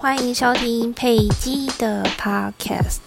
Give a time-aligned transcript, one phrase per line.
[0.00, 3.00] 欢迎收听佩姬的 Podcast。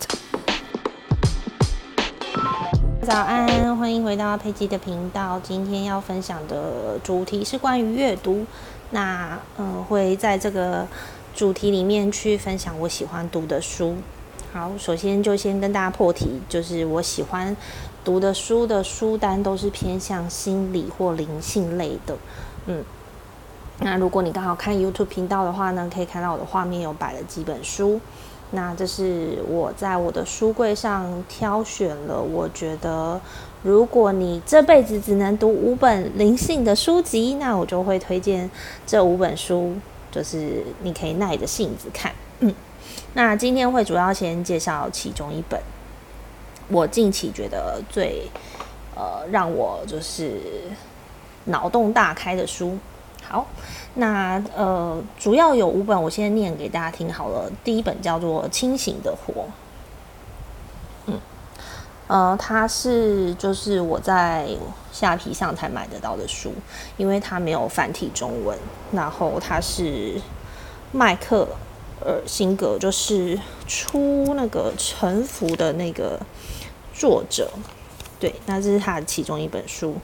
[3.02, 5.39] 早安，欢迎回到佩姬的频道。
[5.41, 8.46] 今天要分享的主题是关于阅读。
[8.89, 10.85] 那呃，会在这个
[11.33, 13.96] 主题里面去分享我喜欢读的书。
[14.51, 17.55] 好，首先就先跟大家破题，就是我喜欢
[18.03, 22.17] 读的书的书单都是偏向心理或灵性类的。
[22.66, 22.84] 嗯。
[23.84, 28.00] 那如果你刚好看 YouTube 频道的话呢，可以看到我的画面有摆了几本书。
[28.52, 33.20] 那这是我在我的书柜上挑选了，我觉得
[33.63, 38.48] 如果你这辈子只能读五本灵性的书籍，那我就会推荐
[38.86, 39.73] 这五本书，
[40.11, 42.11] 就是你可以耐着性子看。
[43.13, 45.59] 那今天会主要先介绍其中一本，
[46.67, 48.27] 我近期觉得最
[48.95, 50.39] 呃让我就是
[51.45, 52.77] 脑洞大开的书。
[53.23, 53.48] 好，
[53.95, 57.49] 那呃，主要有五本，我先念给大家听好了。
[57.63, 59.44] 第一本叫做《清醒的活》，
[61.05, 61.19] 嗯，
[62.08, 64.49] 呃，它是就是我在
[64.92, 66.52] 下皮上才买得到的书，
[66.97, 68.58] 因为它没有繁体中文。
[68.92, 70.19] 然后它是
[70.92, 71.47] 麦克
[72.03, 76.19] 尔辛格，就是出那个《沉浮》的那个
[76.94, 77.49] 作者，
[78.19, 79.95] 对，那这是他的其中一本书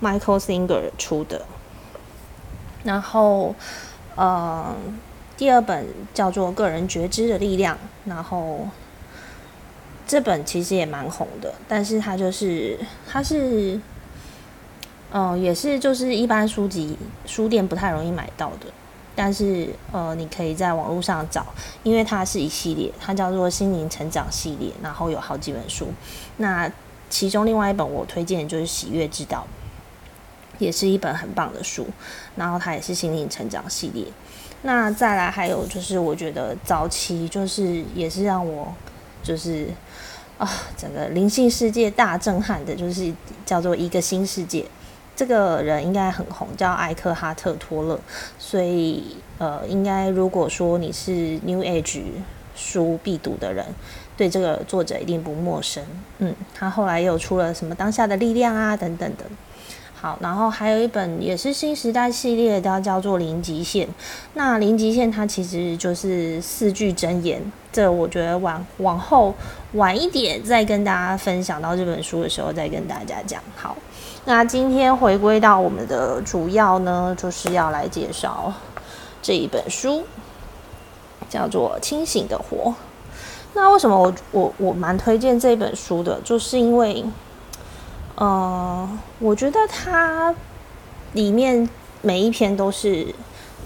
[0.00, 1.42] ，Michael Singer 出的。
[2.86, 3.52] 然后，
[4.14, 4.72] 呃，
[5.36, 5.84] 第二本
[6.14, 8.60] 叫做《个人觉知的力量》，然后
[10.06, 12.78] 这本其实也蛮红的，但是它就是
[13.10, 13.80] 它是，
[15.12, 18.66] 嗯，也是就是一般书籍书店不太容易买到的，
[19.16, 21.44] 但是呃，你可以在网络上找，
[21.82, 25.88] 因为它是一系列，它叫做心灵成长系列，然后有好几本书，
[26.36, 26.70] 那
[27.10, 29.44] 其中另外一本我推荐就是《喜悦之道》。
[30.58, 31.86] 也是一本很棒的书，
[32.36, 34.04] 然后它也是心灵成长系列。
[34.62, 38.72] 那再来还有就是，我觉得早期就是也是让我
[39.22, 39.68] 就是
[40.38, 43.12] 啊，整个灵性世界大震撼的，就是
[43.44, 44.64] 叫做一个新世界。
[45.14, 47.98] 这个人应该很红，叫艾克哈特托勒。
[48.38, 52.02] 所以呃，应该如果说你是 New Age
[52.54, 53.64] 书必读的人，
[54.16, 55.82] 对这个作者一定不陌生。
[56.18, 59.24] 嗯，他后来又出了什么当下的力量啊等等的。
[59.98, 63.86] 好，然后还有一本也是新时代系列的，叫做《零极限》。
[64.34, 67.40] 那《零极限》它其实就是四句真言，
[67.72, 69.34] 这我觉得往往后
[69.72, 73.42] 晚一点再跟大家分享到这本书的时候再跟大家讲。
[73.56, 73.74] 好，
[74.26, 78.52] 那今天回归到我们的主要呢，就是要来介绍
[79.22, 80.02] 这一本书，
[81.30, 82.70] 叫做《清醒的活》。
[83.54, 87.02] 那为什么我我我蛮推荐这本书的，就是因为。
[88.16, 88.88] 呃，
[89.18, 90.34] 我觉得它
[91.12, 91.68] 里面
[92.02, 93.14] 每一篇都是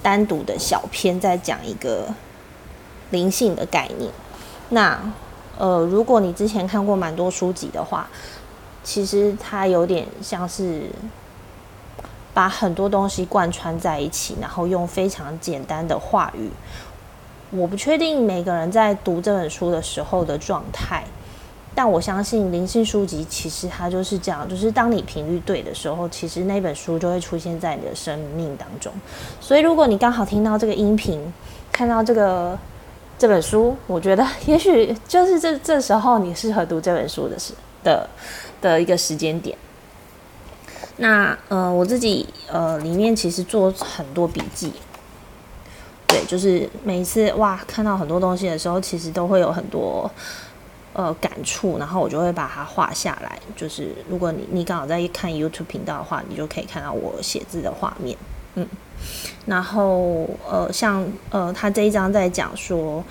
[0.03, 2.09] 单独的小篇，在讲一个
[3.11, 4.11] 灵性的概念。
[4.71, 5.01] 那
[5.57, 8.09] 呃，如果你之前看过蛮多书籍的话，
[8.83, 10.91] 其实它有点像是
[12.35, 16.51] 把很多东西贯穿在一起，然后用非常简单的话语。
[17.51, 21.05] 我不确定每个人在读这本书的时候的状态。
[21.73, 28.93] 但我相信灵性书籍其实它就是这样，就是当你频率对的时候，其实那本书就会出现在你的生命当中。
[29.41, 31.33] 所以如果你刚好听到这个音频，
[31.71, 32.59] 看到这个
[33.19, 37.55] 这本书，我觉得 也许就是这这时候你适合读这本书的时
[37.85, 38.09] 的
[38.61, 39.57] 的一个时间点。
[40.97, 44.73] 那呃，我自己呃里面其实做很多笔记，
[46.09, 50.11] 对，就是每一次哇看到很多东西的时候，其实都会有很多。
[51.01, 53.39] 呃，感触，然后我就会把它画下来。
[53.57, 58.15] 就是如果你你刚好在看 YouTube 频道的话，你就可以看到我写字的画面。
[58.57, 58.67] 嗯，
[59.47, 63.03] 然后呃，像呃，他这一章在讲说，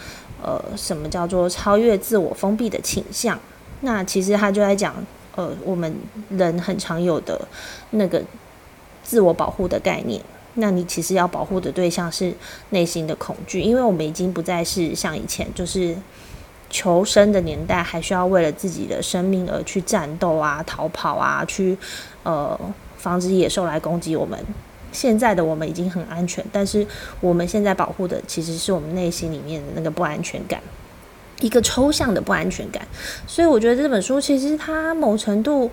[0.44, 3.40] 呃，什么叫做超越自我封闭的倾向？
[3.82, 4.94] 那其实他就在讲，
[5.36, 5.92] 呃，我们
[6.30, 7.42] 人很常有的
[7.90, 8.22] 那个
[9.02, 10.22] 自我保护的概念。
[10.54, 12.32] 那你其实要保护的对象是
[12.70, 15.98] 内心的恐惧，因为我们已经不再是像以前就是。
[16.69, 21.77] 求生的年代，还需要为了自己的生命而去战斗啊、逃跑啊，去
[22.24, 22.60] 呃
[22.98, 24.38] 防止野兽来攻击我们。
[24.92, 26.86] 现在的我们已经很安全，但是
[27.21, 30.62] 我们现在保护的其实是我们内心里面的那个不安全感，
[31.42, 32.88] 一个抽象的不安全感。
[33.27, 35.69] 所以我觉得这本书其实它某程度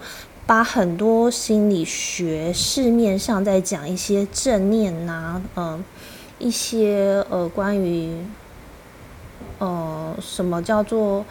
[0.47, 5.83] 把很多心理学市面上在讲一些正念呐，嗯，
[6.39, 8.17] 一些呃关于。
[9.59, 11.25] 呃，什么叫做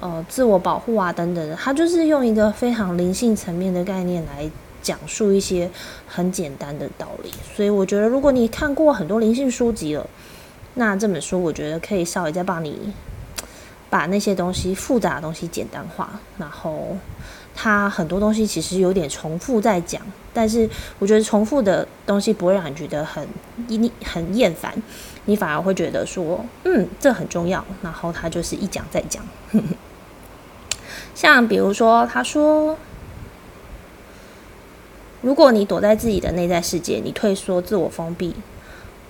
[0.00, 1.12] 呃自我保护啊？
[1.12, 4.50] 等等的，他就是用一个非常灵性层面的概念来
[4.82, 5.70] 讲述一些
[6.06, 7.30] 很简单的道理。
[7.54, 10.08] 所以我觉得，如果你看过很多灵性书籍了，
[10.74, 12.92] 那这本书我觉得可以稍微再帮你
[13.96, 16.94] 把那些东西复杂的东西简单化，然后
[17.54, 20.02] 他很多东西其实有点重复在讲，
[20.34, 23.26] 但是我觉得重复的东西不会让你觉得很
[24.04, 24.70] 很厌烦，
[25.24, 29.24] 你反而会觉得说，嗯，这很重要，然后他就是一讲再讲。
[31.14, 32.76] 像比如说，他说。
[35.22, 38.36] 如果你躲在自己的内在世界，你退缩、自我封闭，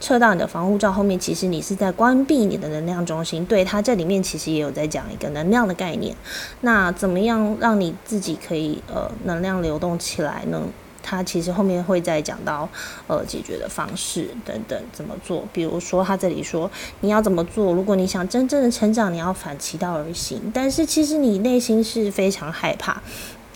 [0.00, 3.44] 撤到你的防护罩后面，其实你是在关闭你的能量中心。
[3.46, 6.14] 对它这里面其实也有在讲一个能量的概念。
[6.60, 10.62] 那怎么样让你自己可以呃能量流动起来呢？
[11.08, 12.68] 它其实后面会再讲到
[13.06, 15.44] 呃解决的方式等等怎么做。
[15.52, 16.68] 比如说他这里说
[17.00, 17.72] 你要怎么做？
[17.72, 20.50] 如果你想真正的成长，你要反其道而行。
[20.52, 23.00] 但是其实你内心是非常害怕。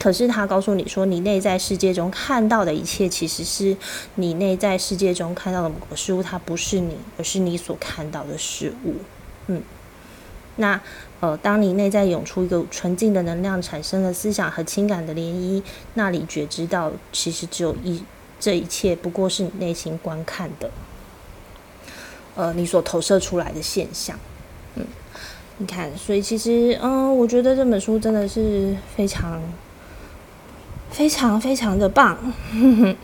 [0.02, 3.76] 可是他告诉你说，你内在世界中看到的一切，其实是
[4.14, 8.94] 你内在世界中看到的某个事物，它不是你，而是你所看到的事物。
[9.48, 9.60] 嗯，
[10.56, 10.80] 那
[11.20, 15.62] 呃，当你内在涌出一个纯净的能量，产生了思想和情感的涟漪，
[15.92, 18.02] 那里觉知到，其实只有一
[18.40, 20.70] 这一切不过是你内心观看的，
[22.36, 24.18] 呃，你所投射出来的现象。
[24.76, 24.86] 嗯，
[25.58, 29.42] 你看，所以其实，嗯，我觉得这本书真的是非常。
[30.90, 32.16] 非常非常的棒，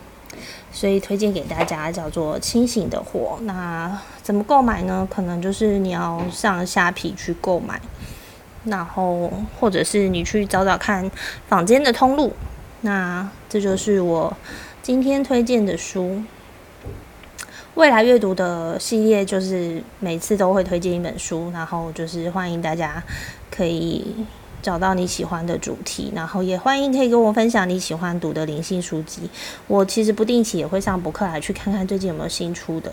[0.71, 3.39] 所以推荐给大家，叫做《清醒的火》。
[3.45, 5.09] 那怎么购买呢？
[5.11, 7.81] 可能就是你要上虾皮去购买，
[8.65, 11.11] 然后或者是你去找找看
[11.49, 12.33] 坊间的通路。
[12.83, 14.37] 那这就是我
[14.83, 16.23] 今天推荐的书。
[17.75, 23.03] 未来阅读的系列就是每次都会推荐一本书，然后就是欢迎大家
[23.51, 24.27] 可以。
[24.67, 29.31] 找到你喜欢的主题，然后也欢迎可以跟我分享你喜欢读的灵性书籍。
[29.69, 32.91] 我其实不定期也会上博客来去看看最近有没有新出的，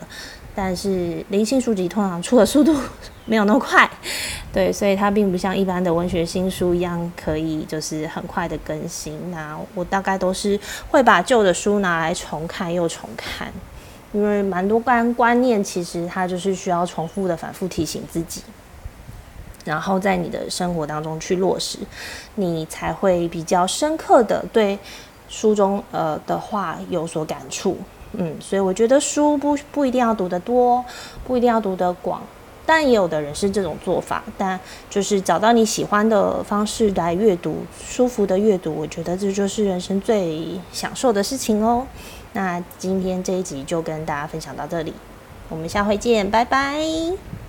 [0.54, 2.76] 但是灵性书籍通常出的速度
[3.26, 3.90] 没有那么快，
[4.54, 9.32] 对，所以它并不像一般的文学新书一样可以就是很快的更新。
[9.32, 10.60] 那我大概都是
[10.92, 13.52] 会把旧的书拿来重看又重看，
[14.12, 18.44] 因为蛮多观观念其实它就是需要重复的反复提醒自己。
[19.64, 21.80] 然后在你的生活当中去落实，
[22.36, 24.78] 你才会比较深刻的对
[25.30, 27.78] 书中呃的话有所感触。
[28.14, 30.84] 嗯，所以我觉得书不不一定要读得多，
[31.26, 32.22] 不一定要读得广，
[32.64, 34.24] 但也有的人是这种做法。
[34.38, 41.88] 但就是找到你喜欢的方式来阅读，舒服的阅读，我觉得这就是人生最享受的事情哦。
[42.34, 44.94] 那今天这一集就跟大家分享到这里，
[45.50, 47.43] 我们下回见，拜拜。